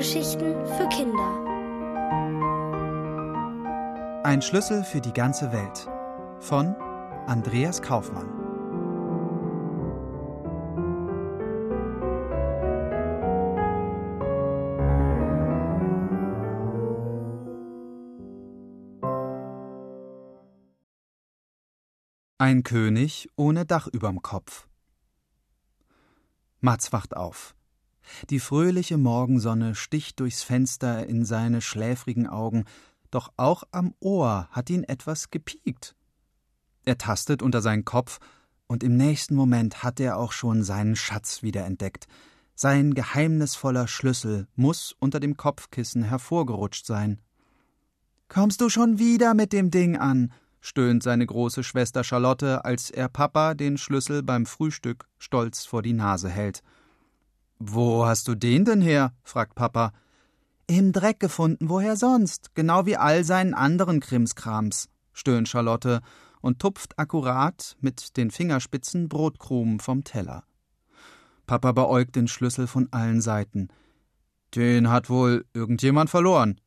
[0.00, 1.44] Hörgeschichten für Kinder.
[4.24, 5.90] Ein Schlüssel für die ganze Welt
[6.38, 6.74] von
[7.26, 8.26] Andreas Kaufmann.
[22.38, 24.66] Ein König ohne Dach überm Kopf.
[26.60, 27.54] Mats wacht auf.
[28.30, 32.64] Die fröhliche Morgensonne sticht durchs Fenster in seine schläfrigen Augen,
[33.10, 35.94] doch auch am Ohr hat ihn etwas gepiekt.
[36.84, 38.18] Er tastet unter seinen Kopf,
[38.66, 42.06] und im nächsten Moment hat er auch schon seinen Schatz wiederentdeckt.
[42.54, 47.18] Sein geheimnisvoller Schlüssel muss unter dem Kopfkissen hervorgerutscht sein.
[48.28, 50.32] Kommst du schon wieder mit dem Ding an?
[50.60, 55.94] stöhnt seine große Schwester Charlotte, als er Papa den Schlüssel beim Frühstück stolz vor die
[55.94, 56.62] Nase hält.
[57.62, 59.12] Wo hast du den denn her?
[59.22, 59.92] fragt Papa.
[60.66, 62.54] Im Dreck gefunden, woher sonst?
[62.54, 66.00] Genau wie all seinen anderen Krimskrams, stöhnt Charlotte
[66.40, 70.44] und tupft akkurat mit den Fingerspitzen Brotkrumen vom Teller.
[71.46, 73.68] Papa beäugt den Schlüssel von allen Seiten.
[74.54, 76.58] Den hat wohl irgendjemand verloren.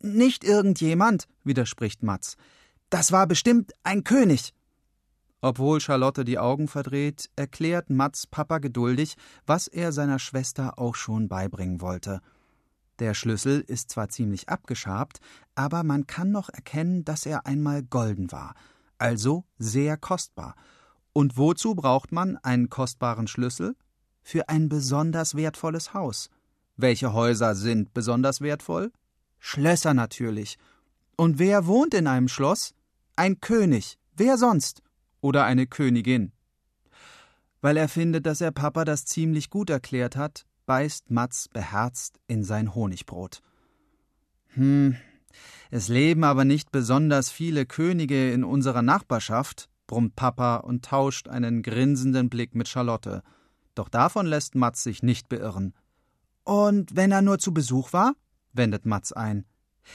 [0.00, 2.36] Nicht irgendjemand, widerspricht Matz.
[2.90, 4.52] Das war bestimmt ein König.
[5.40, 11.28] Obwohl Charlotte die Augen verdreht, erklärt Mats Papa geduldig, was er seiner Schwester auch schon
[11.28, 12.20] beibringen wollte.
[12.98, 15.20] Der Schlüssel ist zwar ziemlich abgeschabt,
[15.54, 18.54] aber man kann noch erkennen, dass er einmal golden war,
[18.98, 20.54] also sehr kostbar.
[21.12, 23.76] Und wozu braucht man einen kostbaren Schlüssel?
[24.22, 26.30] Für ein besonders wertvolles Haus.
[26.76, 28.92] Welche Häuser sind besonders wertvoll?
[29.38, 30.58] Schlösser natürlich.
[31.16, 32.74] Und wer wohnt in einem Schloss?
[33.14, 33.98] Ein König.
[34.14, 34.82] Wer sonst?
[35.26, 36.30] Oder eine Königin.
[37.60, 42.44] Weil er findet, dass er Papa das ziemlich gut erklärt hat, beißt Mats beherzt in
[42.44, 43.42] sein Honigbrot.
[44.54, 44.96] Hm,
[45.70, 51.62] es leben aber nicht besonders viele Könige in unserer Nachbarschaft, brummt Papa und tauscht einen
[51.62, 53.22] grinsenden Blick mit Charlotte.
[53.74, 55.74] Doch davon lässt Mats sich nicht beirren.
[56.44, 58.14] Und wenn er nur zu Besuch war?
[58.52, 59.44] wendet Mats ein.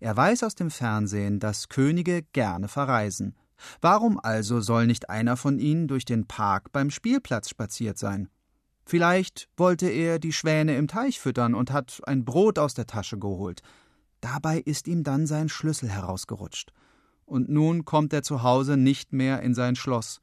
[0.00, 3.36] Er weiß aus dem Fernsehen, dass Könige gerne verreisen.
[3.80, 8.28] Warum also soll nicht einer von ihnen durch den Park beim Spielplatz spaziert sein?
[8.84, 13.18] Vielleicht wollte er die Schwäne im Teich füttern und hat ein Brot aus der Tasche
[13.18, 13.62] geholt.
[14.20, 16.72] Dabei ist ihm dann sein Schlüssel herausgerutscht.
[17.24, 20.20] Und nun kommt er zu Hause nicht mehr in sein Schloss.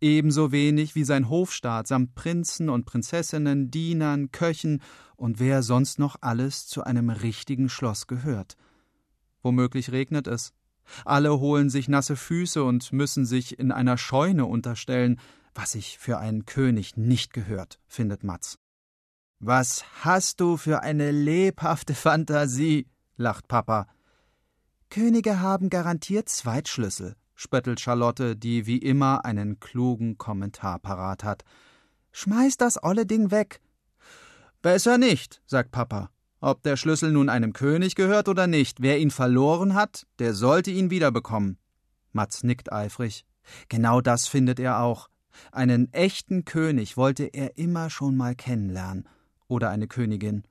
[0.00, 4.82] Ebenso wenig wie sein Hofstaat samt Prinzen und Prinzessinnen, Dienern, Köchen
[5.16, 8.56] und wer sonst noch alles zu einem richtigen Schloss gehört.
[9.42, 10.52] Womöglich regnet es.
[11.04, 15.20] Alle holen sich nasse Füße und müssen sich in einer Scheune unterstellen,
[15.54, 18.58] was sich für einen König nicht gehört, findet Matz.
[19.38, 22.86] Was hast du für eine lebhafte Fantasie,
[23.16, 23.86] lacht Papa.
[24.90, 31.44] Könige haben garantiert Zweitschlüssel, spöttelt Charlotte, die wie immer einen klugen Kommentar parat hat.
[32.12, 33.60] Schmeiß das olle Ding weg.
[34.62, 36.10] Besser nicht, sagt Papa.
[36.40, 40.70] Ob der Schlüssel nun einem König gehört oder nicht, wer ihn verloren hat, der sollte
[40.70, 41.58] ihn wiederbekommen.
[42.12, 43.26] Mats nickt eifrig.
[43.68, 45.08] Genau das findet er auch.
[45.52, 49.06] Einen echten König wollte er immer schon mal kennenlernen.
[49.48, 50.44] Oder eine Königin.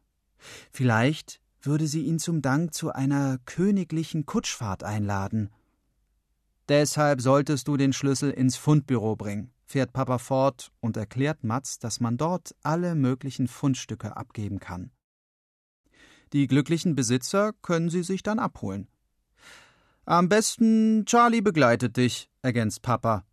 [0.71, 5.49] Vielleicht würde sie ihn zum Dank zu einer königlichen Kutschfahrt einladen.
[6.69, 11.99] Deshalb solltest du den Schlüssel ins Fundbüro bringen, fährt Papa fort und erklärt Mats, dass
[11.99, 14.91] man dort alle möglichen Fundstücke abgeben kann.
[16.33, 18.87] Die glücklichen Besitzer können sie sich dann abholen.
[20.05, 23.25] Am besten Charlie begleitet dich, ergänzt Papa.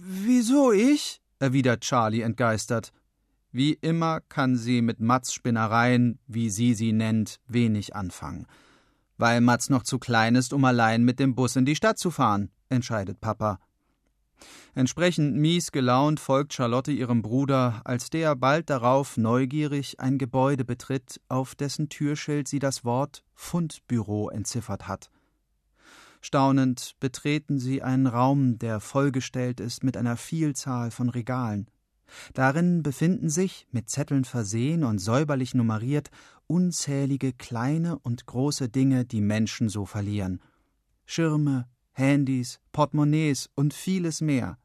[0.00, 1.20] Wieso ich?
[1.38, 2.92] erwidert Charlie entgeistert.
[3.52, 8.46] Wie immer kann sie mit Mats Spinnereien, wie sie sie nennt, wenig anfangen.
[9.16, 12.10] Weil Mats noch zu klein ist, um allein mit dem Bus in die Stadt zu
[12.10, 13.58] fahren, entscheidet Papa.
[14.78, 21.20] Entsprechend mies gelaunt folgt Charlotte ihrem Bruder, als der bald darauf neugierig ein Gebäude betritt,
[21.28, 25.10] auf dessen Türschild sie das Wort Fundbüro entziffert hat.
[26.20, 31.68] Staunend betreten sie einen Raum, der vollgestellt ist mit einer Vielzahl von Regalen.
[32.34, 36.08] Darin befinden sich, mit Zetteln versehen und säuberlich nummeriert,
[36.46, 40.40] unzählige kleine und große Dinge, die Menschen so verlieren.
[41.04, 44.56] Schirme, Handys, Portemonnaies und vieles mehr.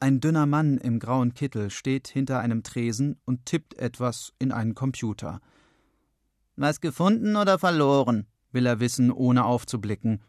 [0.00, 4.74] Ein dünner Mann im grauen Kittel steht hinter einem Tresen und tippt etwas in einen
[4.74, 5.40] Computer.
[6.56, 8.26] Was gefunden oder verloren?
[8.52, 10.22] will er wissen, ohne aufzublicken.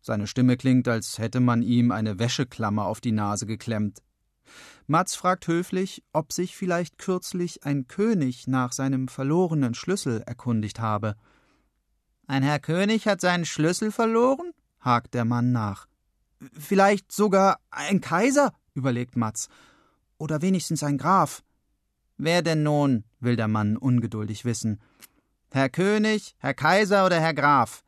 [0.00, 4.02] Seine Stimme klingt, als hätte man ihm eine Wäscheklammer auf die Nase geklemmt.
[4.86, 11.16] Mats fragt höflich, ob sich vielleicht kürzlich ein König nach seinem verlorenen Schlüssel erkundigt habe.
[12.26, 14.52] Ein Herr König hat seinen Schlüssel verloren?
[14.80, 15.86] hakt der Mann nach.
[16.52, 19.48] Vielleicht sogar ein Kaiser, überlegt Mats.
[20.18, 21.42] Oder wenigstens ein Graf.
[22.16, 23.04] Wer denn nun?
[23.20, 24.80] will der Mann ungeduldig wissen.
[25.50, 27.82] Herr König, Herr Kaiser oder Herr Graf?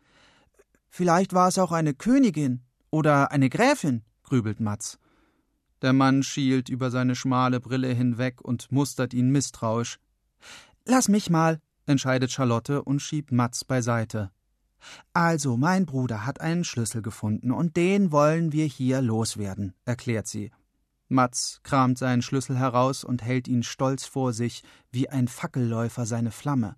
[0.88, 4.98] Vielleicht war es auch eine Königin oder eine Gräfin, grübelt Mats.
[5.82, 9.98] Der Mann schielt über seine schmale Brille hinweg und mustert ihn misstrauisch.
[10.84, 14.30] Lass mich mal, entscheidet Charlotte und schiebt Mats beiseite.
[15.12, 20.50] Also, mein Bruder hat einen Schlüssel gefunden und den wollen wir hier loswerden, erklärt sie.
[21.08, 26.30] Mats kramt seinen Schlüssel heraus und hält ihn stolz vor sich, wie ein Fackelläufer seine
[26.30, 26.76] Flamme.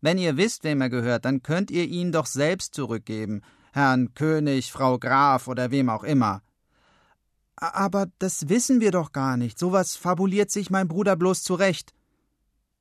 [0.00, 3.42] Wenn ihr wisst, wem er gehört, dann könnt ihr ihn doch selbst zurückgeben,
[3.72, 6.42] Herrn König, Frau Graf oder wem auch immer.
[7.56, 9.58] Aber das wissen wir doch gar nicht.
[9.58, 11.92] Sowas fabuliert sich mein Bruder bloß zurecht.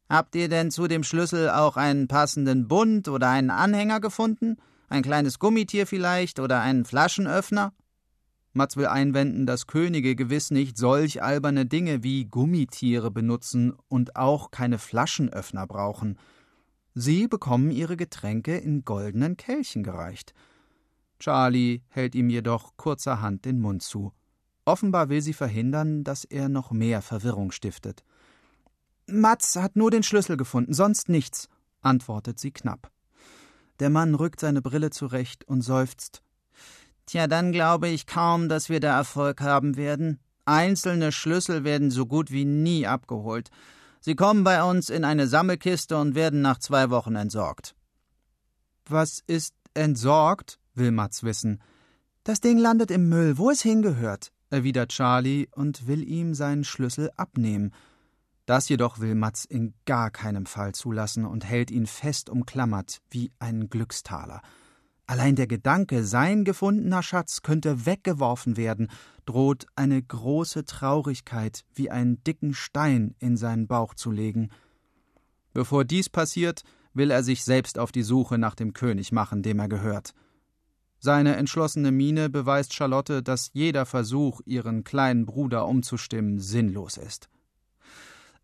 [0.09, 4.57] Habt ihr denn zu dem Schlüssel auch einen passenden Bund oder einen Anhänger gefunden?
[4.88, 7.73] Ein kleines Gummitier vielleicht oder einen Flaschenöffner?
[8.55, 14.49] Mats will einwenden, dass Könige gewiss nicht solch alberne Dinge wie Gummitiere benutzen und auch
[14.49, 16.17] keine Flaschenöffner brauchen.
[16.93, 20.33] Sie bekommen ihre Getränke in goldenen Kelchen gereicht.
[21.19, 24.13] Charlie hält ihm jedoch kurzerhand den Mund zu.
[24.63, 28.05] Offenbar will sie verhindern, dass er noch mehr Verwirrung stiftet.
[29.05, 31.49] Mats hat nur den Schlüssel gefunden, sonst nichts,
[31.81, 32.89] antwortet sie knapp.
[33.81, 36.23] Der Mann rückt seine Brille zurecht und seufzt.
[37.05, 40.19] Tja, dann glaube ich kaum, dass wir da Erfolg haben werden.
[40.45, 43.49] Einzelne Schlüssel werden so gut wie nie abgeholt.
[43.99, 47.75] Sie kommen bei uns in eine Sammelkiste und werden nach zwei Wochen entsorgt.
[48.87, 50.59] Was ist entsorgt?
[50.75, 51.61] will Mats wissen.
[52.23, 57.11] Das Ding landet im Müll, wo es hingehört, erwidert Charlie und will ihm seinen Schlüssel
[57.17, 57.71] abnehmen.
[58.45, 63.31] Das jedoch will Mats in gar keinem Fall zulassen und hält ihn fest umklammert wie
[63.39, 64.41] einen Glückstaler.
[65.07, 68.89] Allein der Gedanke, sein gefundener Schatz könnte weggeworfen werden,
[69.25, 74.49] droht eine große Traurigkeit wie einen dicken Stein in seinen Bauch zu legen.
[75.53, 76.63] Bevor dies passiert,
[76.93, 80.13] will er sich selbst auf die Suche nach dem König machen, dem er gehört.
[80.99, 87.29] Seine entschlossene Miene beweist Charlotte, dass jeder Versuch, ihren kleinen Bruder umzustimmen, sinnlos ist.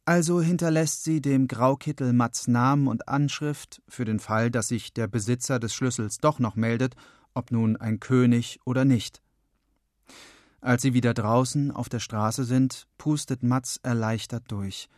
[0.05, 5.07] Also hinterlässt sie dem Graukittel Mats Namen und Anschrift für den Fall, dass sich der
[5.07, 6.95] Besitzer des Schlüssels doch noch meldet,
[7.35, 9.21] ob nun ein König oder nicht.
[10.59, 14.89] Als sie wieder draußen auf der Straße sind, pustet Mats erleichtert durch.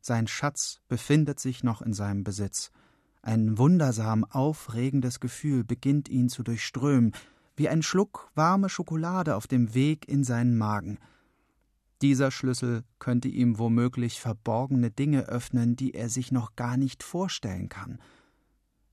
[0.00, 2.70] Sein Schatz befindet sich noch in seinem Besitz.
[3.20, 7.12] Ein wundersam aufregendes Gefühl beginnt ihn zu durchströmen,
[7.56, 10.98] wie ein Schluck warme Schokolade auf dem Weg in seinen Magen–
[12.02, 17.68] dieser Schlüssel könnte ihm womöglich verborgene Dinge öffnen, die er sich noch gar nicht vorstellen
[17.68, 18.00] kann.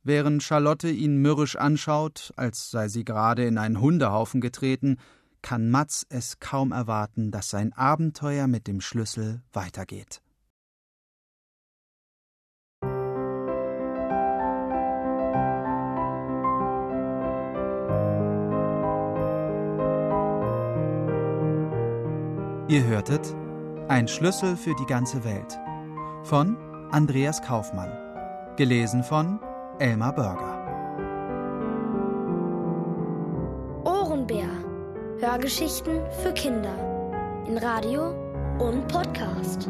[0.04, 4.98] Während Charlotte ihn mürrisch anschaut, als sei sie gerade in einen Hundehaufen getreten,
[5.42, 10.22] kann Mats es kaum erwarten, dass sein Abenteuer mit dem Schlüssel weitergeht.
[22.70, 23.36] Ihr hörtet
[23.88, 25.58] Ein Schlüssel für die ganze Welt
[26.22, 26.56] von
[26.92, 27.92] Andreas Kaufmann,
[28.58, 29.40] gelesen von
[29.80, 30.56] Elmar Börger.
[33.86, 34.50] Ohrenbär.
[35.20, 36.76] Hörgeschichten für Kinder
[37.48, 38.12] in Radio
[38.60, 39.68] und Podcast.